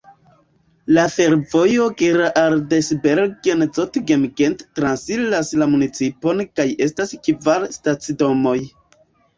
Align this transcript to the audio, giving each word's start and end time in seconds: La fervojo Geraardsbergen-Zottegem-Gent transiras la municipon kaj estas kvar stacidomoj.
La 0.97 1.01
fervojo 1.15 1.85
Geraardsbergen-Zottegem-Gent 1.99 4.65
transiras 4.81 5.53
la 5.65 5.69
municipon 5.77 6.43
kaj 6.59 6.69
estas 6.89 7.17
kvar 7.31 7.71
stacidomoj. 7.81 8.59